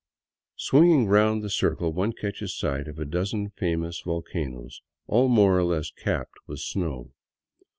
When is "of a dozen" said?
2.87-3.51